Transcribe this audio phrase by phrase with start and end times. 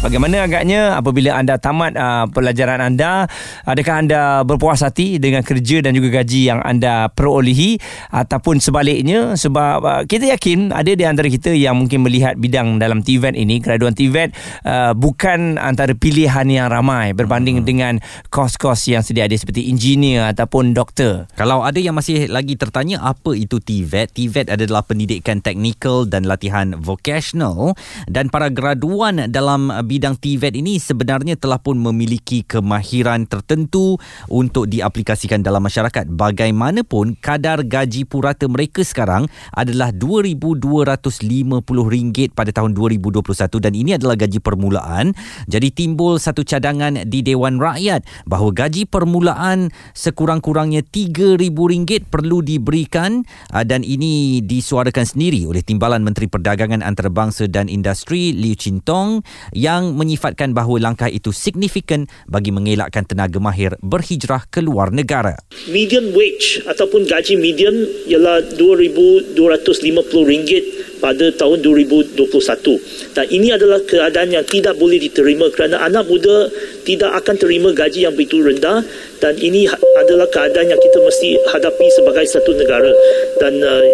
[0.00, 3.28] Bagaimana agaknya apabila anda tamat uh, pelajaran anda
[3.68, 7.76] adakah anda berpuas hati dengan kerja dan juga gaji yang anda perolehi
[8.08, 13.04] ataupun sebaliknya sebab uh, kita yakin ada di antara kita yang mungkin melihat bidang dalam
[13.04, 14.32] TVET ini graduan TVET
[14.64, 17.68] uh, bukan antara pilihan yang ramai berbanding hmm.
[17.68, 17.94] dengan
[18.32, 21.28] kos-kos yang sedia ada seperti engineer ataupun doktor.
[21.36, 24.16] Kalau ada yang masih lagi tertanya apa itu TVET?
[24.16, 27.76] TVET adalah pendidikan teknikal dan latihan vocational
[28.08, 33.98] dan para graduan dalam bidang TVET ini sebenarnya telah pun memiliki kemahiran tertentu
[34.30, 36.06] untuk diaplikasikan dalam masyarakat.
[36.06, 43.18] Bagaimanapun, kadar gaji purata mereka sekarang adalah RM2,250 pada tahun 2021
[43.58, 45.10] dan ini adalah gaji permulaan.
[45.50, 53.64] Jadi timbul satu cadangan di Dewan Rakyat bahawa gaji permulaan sekurang-kurangnya RM3,000 perlu diberikan ah,
[53.64, 59.24] dan ini disuarakan sendiri oleh Timbalan Menteri Perdagangan Antarabangsa dan Industri Liu Chin Tong
[59.56, 65.40] yang yang menyifatkan bahawa langkah itu signifikan bagi mengelakkan tenaga mahir berhijrah ke luar negara.
[65.72, 67.72] Median wage ataupun gaji median
[68.06, 73.16] ialah RM2,250 pada tahun 2021.
[73.16, 76.52] Dan ini adalah keadaan yang tidak boleh diterima kerana anak muda
[76.84, 78.84] tidak akan terima gaji yang begitu rendah
[79.18, 79.64] dan ini
[79.96, 82.92] adalah keadaan yang kita mesti hadapi sebagai satu negara.
[83.40, 83.84] Dan uh,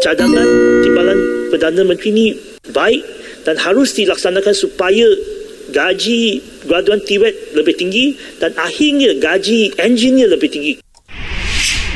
[0.00, 0.46] cadangan
[0.86, 1.18] timbalan
[1.50, 2.26] Perdana Menteri ini
[2.70, 3.17] baik
[3.48, 5.08] dan harus dilaksanakan supaya
[5.72, 10.72] gaji graduan TVET lebih tinggi dan akhirnya gaji engineer lebih tinggi.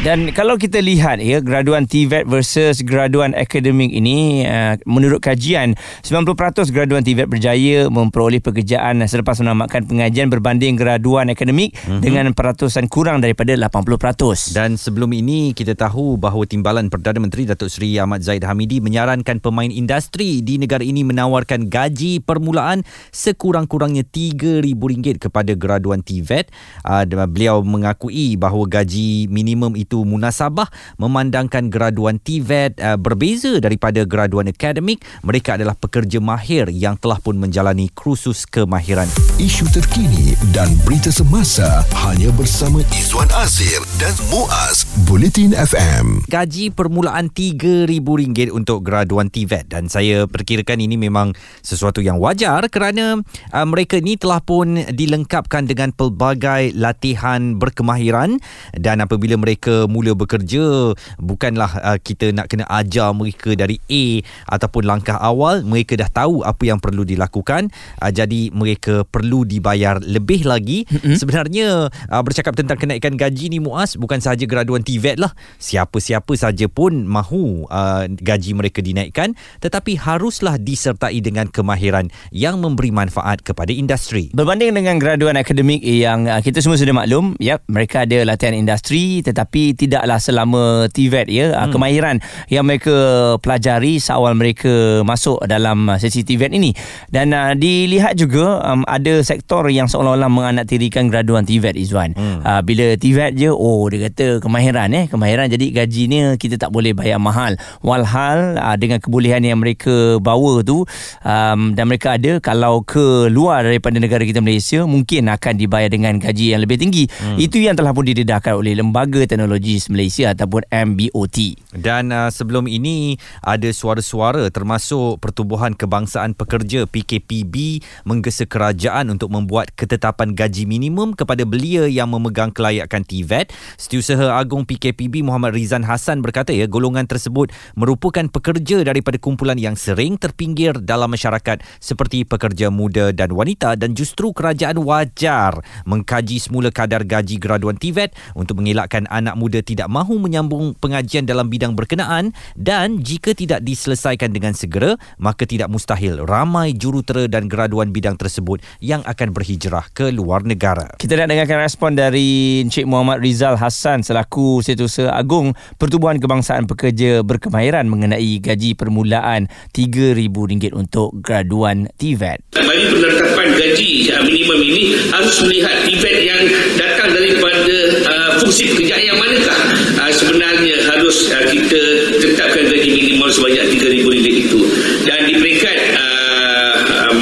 [0.03, 6.75] Dan kalau kita lihat ya graduan TVET versus graduan akademik ini uh, menurut kajian 90%
[6.75, 12.03] graduan TVET berjaya memperoleh pekerjaan selepas menamatkan pengajian berbanding graduan akademik mm-hmm.
[12.03, 14.59] dengan peratusan kurang daripada 80%.
[14.59, 19.39] Dan sebelum ini kita tahu bahawa Timbalan Perdana Menteri Datuk Seri Ahmad Zaid Hamidi menyarankan
[19.39, 22.83] pemain industri di negara ini menawarkan gaji permulaan
[23.15, 26.51] sekurang-kurangnya RM3,000 kepada graduan TVET.
[26.83, 34.09] Uh, beliau mengakui bahawa gaji minimum itu itu munasabah memandangkan graduan TVET uh, berbeza daripada
[34.09, 35.05] graduan akademik.
[35.21, 39.05] Mereka adalah pekerja mahir yang telah pun menjalani kursus kemahiran.
[39.37, 47.29] Isu terkini dan berita semasa hanya bersama Izwan Azir dan Muaz Bulletin FM gaji permulaan
[47.29, 53.21] RM3,000 untuk graduan TVET dan saya perkirakan ini memang sesuatu yang wajar kerana
[53.53, 58.41] uh, mereka ini telah pun dilengkapkan dengan pelbagai latihan berkemahiran.
[58.73, 64.25] Dan apabila mereka mula bekerja bukanlah uh, kita nak kena ajar mereka dari A
[64.57, 67.69] ataupun langkah awal mereka dah tahu apa yang perlu dilakukan.
[68.01, 70.89] Uh, jadi mereka perlu dibayar lebih lagi.
[70.89, 71.21] Mm-hmm.
[71.21, 75.35] sebenarnya uh, bercakap tentang kenaikan gaji ni Muaz bukan sahaja graduan TVET lah.
[75.59, 82.95] Siapa-siapa saja pun mahu uh, gaji mereka dinaikkan tetapi haruslah disertai dengan kemahiran yang memberi
[82.95, 84.31] manfaat kepada industri.
[84.31, 89.27] Berbanding dengan graduan akademik yang uh, kita semua sudah maklum yep mereka ada latihan industri
[89.27, 91.59] tetapi tidaklah selama TVET ya.
[91.59, 91.73] Ah, hmm.
[91.75, 92.95] kemahiran yang mereka
[93.43, 96.71] pelajari seawal mereka masuk dalam ah, sesi TVET ini.
[97.11, 102.15] Dan uh, dilihat juga um, ada sektor yang seolah-olah menganaktirikan graduan TVET Izwan.
[102.15, 102.39] Hmm.
[102.47, 106.93] uh, bila TVET je oh dia kata kemahiran eh kemahiran jadi gajinya kita tak boleh
[106.93, 110.85] bayar mahal walhal uh, dengan kebolehan yang mereka bawa tu
[111.23, 116.19] um, dan mereka ada kalau ke luar daripada negara kita Malaysia mungkin akan dibayar dengan
[116.19, 117.39] gaji yang lebih tinggi hmm.
[117.39, 121.39] itu yang telah pun didedahkan oleh lembaga teknologi Teknologi Malaysia ataupun MBOT.
[121.77, 123.15] Dan uh, sebelum ini
[123.45, 131.47] ada suara-suara termasuk Pertubuhan Kebangsaan Pekerja PKPB menggesa kerajaan untuk membuat ketetapan gaji minimum kepada
[131.47, 133.55] belia yang memegang kelayakan TVET.
[133.79, 134.82] Setiausaha Agung PKPB
[135.23, 141.15] Muhammad Rizan Hassan berkata ya golongan tersebut merupakan pekerja daripada kumpulan yang sering terpinggir dalam
[141.15, 147.79] masyarakat seperti pekerja muda dan wanita dan justru kerajaan wajar mengkaji semula kadar gaji graduan
[147.79, 153.63] TVET untuk mengelakkan anak muda tidak mahu menyambung pengajian dalam bidang berkenaan dan jika tidak
[153.63, 159.85] diselesaikan dengan segera maka tidak mustahil ramai jurutera dan graduan bidang tersebut yang akan berhijrah
[159.93, 160.89] ke luar negara.
[160.97, 167.21] Kita nak dengarkan respon dari Encik Muhammad Rizal Hassan selaku Setiausaha Agung Pertubuhan Kebangsaan Pekerja
[167.21, 172.57] Berkemahiran mengenai gaji permulaan RM3,000 untuk graduan TVET.
[172.57, 173.91] Bagi penetapan gaji
[174.25, 174.83] minimum ini
[175.13, 176.43] harus melihat TVET yang
[176.81, 177.77] datang daripada
[178.09, 179.61] uh, fungsi pekerjaan yang manakah
[180.01, 181.83] uh, sebenarnya harus uh, kita
[182.17, 184.61] tetapkan gaji minimum sebanyak RM3,000 itu
[185.05, 186.75] dan di peringkat uh,
[187.13, 187.19] um,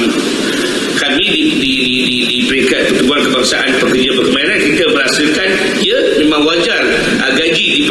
[0.95, 5.49] kami di, di, di, di, di peringkat pertubuhan kebangsaan pekerja berkemahiran kita merasakan
[5.83, 6.71] ya memang wajib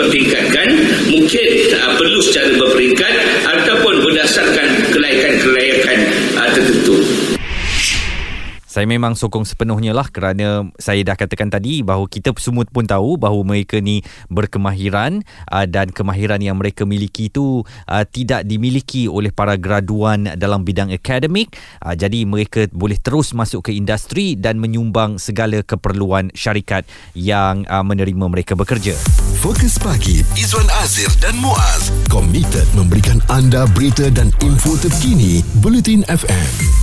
[0.00, 0.68] dipertingkatkan
[1.30, 3.14] mungkin uh, perlu secara berperingkat
[3.46, 5.98] ataupun berdasarkan kelaikan-kelaikan
[6.34, 7.06] uh, tertentu.
[8.70, 13.18] Saya memang sokong sepenuhnya lah kerana saya dah katakan tadi bahawa kita semua pun tahu
[13.18, 19.34] bahawa mereka ni berkemahiran uh, dan kemahiran yang mereka miliki itu uh, tidak dimiliki oleh
[19.34, 21.58] para graduan dalam bidang akademik.
[21.82, 26.86] Uh, jadi mereka boleh terus masuk ke industri dan menyumbang segala keperluan syarikat
[27.18, 28.94] yang uh, menerima mereka bekerja.
[29.42, 36.80] Fokus pagi Izwan Azir dan Muaz komited memberikan anda berita dan info terkini Bulletin FM.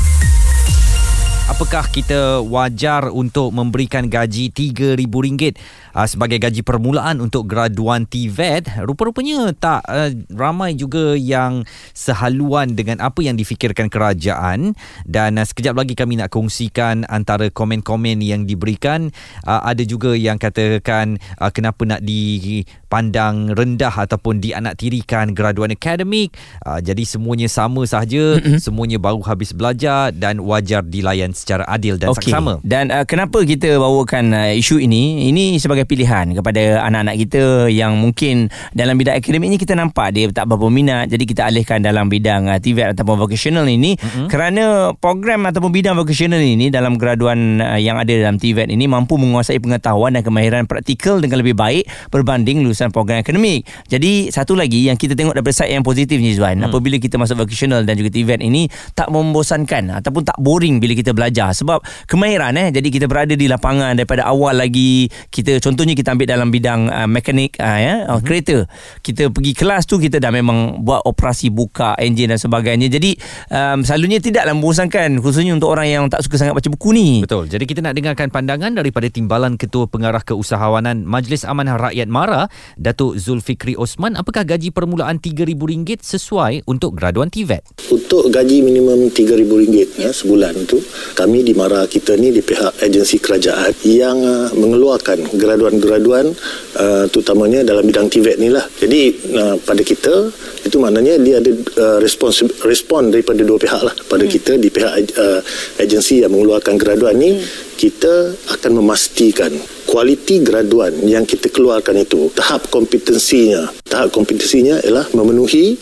[1.47, 5.55] Apakah kita wajar untuk memberikan gaji RM3,000
[5.95, 8.83] uh, sebagai gaji permulaan untuk graduan TVET?
[8.83, 11.63] Rupa-rupanya tak uh, ramai juga yang
[11.95, 14.75] sehaluan dengan apa yang difikirkan kerajaan.
[15.07, 19.15] Dan uh, sekejap lagi kami nak kongsikan antara komen-komen yang diberikan.
[19.47, 26.35] Uh, ada juga yang katakan uh, kenapa nak dipandang rendah ataupun dianaktirikan graduan akademik?
[26.67, 32.09] Uh, jadi semuanya sama sahaja semuanya baru habis belajar dan wajar dilayan secara adil dan
[32.09, 32.33] Okey.
[32.33, 32.57] saksama.
[32.65, 35.29] Dan uh, kenapa kita bawakan uh, isu ini?
[35.29, 40.25] Ini sebagai pilihan kepada anak-anak kita yang mungkin dalam bidang akademik ni kita nampak dia
[40.33, 41.13] tak berapa minat.
[41.13, 44.27] Jadi kita alihkan dalam bidang uh, TVET ataupun vocational ini mm-hmm.
[44.31, 49.19] kerana program ataupun bidang vocational ini dalam graduan uh, yang ada dalam TVET ini mampu
[49.19, 53.67] menguasai pengetahuan dan kemahiran praktikal dengan lebih baik berbanding lulusan program akademik.
[53.85, 56.71] Jadi satu lagi yang kita tengok daripada side yang positif ni Zuan, hmm.
[56.71, 61.11] apabila kita masuk vocational dan juga TVET ini tak membosankan ataupun tak boring bila kita
[61.11, 66.13] belajar sebab kemahiran eh jadi kita berada di lapangan daripada awal lagi kita contohnya kita
[66.13, 68.65] ambil dalam bidang uh, mekanik uh, ya uh, kereta.
[69.01, 72.87] Kita pergi kelas tu kita dah memang buat operasi buka enjin dan sebagainya.
[72.91, 73.17] Jadi
[73.51, 77.07] um, selalunya tidaklah membosankan khususnya untuk orang yang tak suka sangat baca buku ni.
[77.23, 77.49] Betul.
[77.49, 83.17] Jadi kita nak dengarkan pandangan daripada Timbalan Ketua Pengarah Keusahawanan Majlis Amanah Rakyat MARA, Datuk
[83.17, 87.63] Zulfikri Osman, apakah gaji permulaan RM3,000 sesuai untuk graduan TVET?
[87.89, 90.77] Untuk gaji minimum RM3,000 ya, sebulan tu
[91.17, 96.29] kami di MARA kita ni di pihak agensi kerajaan yang uh, mengeluarkan graduan-graduan
[96.77, 98.61] uh, terutamanya dalam bidang TVET ni lah.
[98.77, 100.29] Jadi uh, pada kita
[100.61, 103.97] itu maknanya dia ada uh, respons respon daripada dua pihak lah.
[104.05, 104.31] Pada hmm.
[104.37, 105.41] kita di pihak uh,
[105.81, 107.41] agensi yang mengeluarkan graduan ni hmm.
[107.81, 109.49] kita akan memastikan
[109.89, 115.73] kualiti graduan yang kita keluarkan itu tahap kompetensinya tahap kompetensinya ialah memenuhi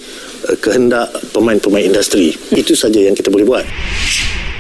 [0.48, 2.32] uh, kehendak pemain-pemain industri.
[2.56, 3.68] Itu saja yang kita boleh buat.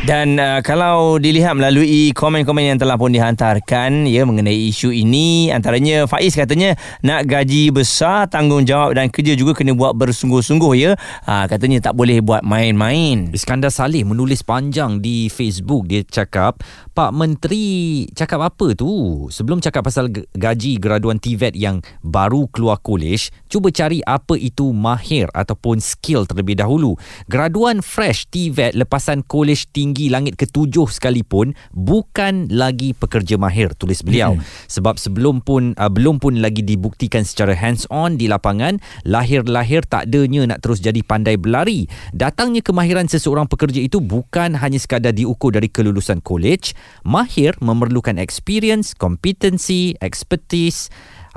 [0.05, 6.05] Dan uh, kalau dilihat melalui komen-komen yang telah pun dihantarkan ya mengenai isu ini antaranya
[6.05, 10.93] Faiz katanya nak gaji besar tanggungjawab dan kerja juga kena buat bersungguh-sungguh ya.
[11.25, 13.33] Ha, katanya tak boleh buat main-main.
[13.33, 16.61] Iskandar Saleh menulis panjang di Facebook dia cakap
[16.93, 23.33] Pak Menteri cakap apa tu sebelum cakap pasal gaji graduan TVET yang baru keluar kolej
[23.49, 26.93] cuba cari apa itu mahir ataupun skill terlebih dahulu
[27.25, 34.35] graduan fresh TVET lepasan kolej tinggi langit ketujuh sekalipun bukan lagi pekerja mahir tulis beliau.
[34.35, 34.43] Hmm.
[34.67, 40.11] sebab sebelum pun uh, belum pun lagi dibuktikan secara hands on di lapangan lahir-lahir tak
[40.11, 41.87] adanya nak terus jadi pandai berlari.
[42.11, 46.75] Datangnya kemahiran seseorang pekerja itu bukan hanya sekadar diukur dari kelulusan kolej.
[47.05, 50.89] Mahir memerlukan experience kompetensi expertise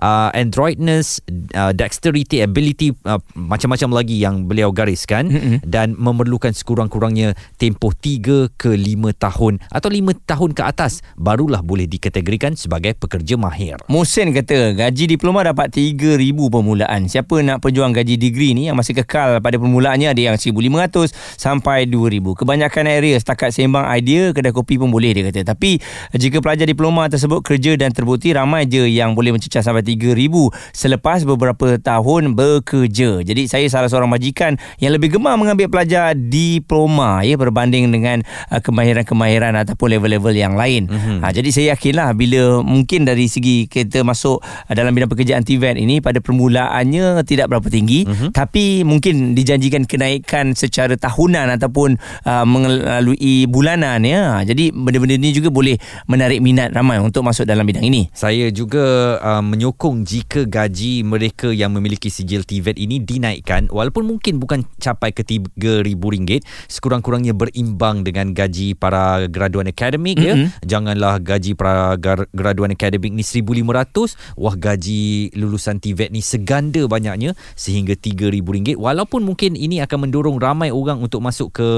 [0.02, 1.22] uh, adroitness,
[1.54, 5.56] uh, dexterity, ability uh, macam-macam lagi yang beliau gariskan mm-hmm.
[5.66, 11.86] dan memerlukan sekurang-kurangnya tempoh 3 ke 5 tahun atau 5 tahun ke atas barulah boleh
[11.90, 13.78] dikategorikan sebagai pekerja mahir.
[13.90, 17.06] Musin kata gaji diploma dapat 3000 permulaan.
[17.10, 21.86] Siapa nak perjuang gaji degree ni yang masih kekal pada permulaannya ada yang 1500 sampai
[21.90, 22.38] 2000.
[22.38, 25.54] Kebanyakan area setakat sembang idea kedai kopi pun boleh dia kata.
[25.54, 25.80] Tapi
[26.14, 30.28] jika pelajar diploma tersebut kerja dan terbukti ramai je yang boleh mencecah sampai 3000
[30.76, 33.24] selepas beberapa tahun bekerja.
[33.24, 38.20] Jadi saya salah seorang majikan yang lebih gemar mengambil pelajar diploma ya berbanding dengan
[38.52, 40.90] uh, kemahiran-kemahiran ataupun level-level yang lain.
[40.90, 41.24] Mm-hmm.
[41.24, 45.80] Ha, jadi saya yakinlah bila mungkin dari segi kita masuk uh, dalam bidang pekerjaan TVET
[45.80, 48.28] ini pada permulaannya tidak berapa tinggi mm-hmm.
[48.34, 54.42] tapi mungkin dijanjikan kenaikan secara tahunan ataupun uh, melalui bulanan ya.
[54.42, 55.78] Jadi benda-benda ini juga boleh
[56.10, 58.10] menarik minat ramai untuk masuk dalam bidang ini.
[58.10, 64.42] Saya juga uh, menyokong jika gaji mereka yang memiliki sijil TVET ini dinaikkan walaupun mungkin
[64.42, 70.58] bukan capai ke RM3,000 sekurang-kurangnya berimbang dengan gaji para graduan akademik mm-hmm.
[70.58, 70.66] ya.
[70.66, 77.38] Janganlah gaji para gar- graduan akademik ni 1,500 wah gaji lulusan TVET ni seganda banyaknya
[77.54, 81.68] sehingga RM3,000 walaupun mungkin ini akan mendorong ramai orang untuk masuk ke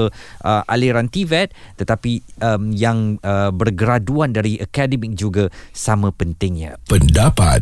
[0.41, 6.79] uh, aliran TVET tetapi um, yang uh, bergraduan dari akademik juga sama pentingnya.
[6.87, 7.61] Pendapat,